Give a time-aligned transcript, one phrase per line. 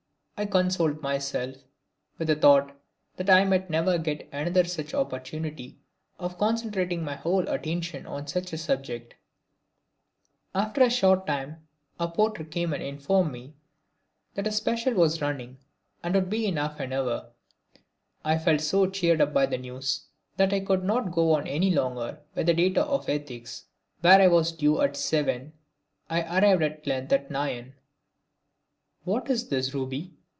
[0.37, 1.53] I consoled myself
[2.17, 2.75] with the thought
[3.17, 5.77] that I might never get another such opportunity
[6.17, 9.13] of concentrating my whole attention on such a subject.
[10.55, 11.67] After a short time
[11.99, 13.53] a porter came and informed me
[14.33, 15.59] that a special was running
[16.01, 17.33] and would be in in half an hour.
[18.25, 20.05] I felt so cheered up by the news
[20.37, 23.65] that I could not go on any longer with the Data of Ethics.
[23.99, 25.53] Where I was due at seven
[26.09, 27.75] I arrived at length at nine.
[29.03, 30.15] "What is this, Ruby?"